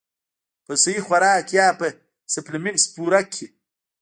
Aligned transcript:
پۀ 0.65 0.73
سهي 0.83 0.99
خوراک 1.05 1.47
يا 1.57 1.67
پۀ 1.79 1.87
سپليمنټس 2.33 2.85
پوره 2.93 3.21
کړي- 3.33 3.47